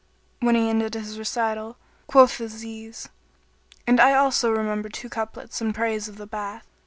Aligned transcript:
When 0.39 0.55
he 0.55 0.67
ended 0.67 0.95
his 0.95 1.19
recital, 1.19 1.77
quoth 2.07 2.39
Aziz, 2.39 3.09
"And 3.85 3.99
I 3.99 4.15
also 4.15 4.49
remember 4.51 4.89
two 4.89 5.09
couplets 5.09 5.61
in 5.61 5.73
praise 5.73 6.07
of 6.07 6.17
the 6.17 6.25
bath." 6.25 6.65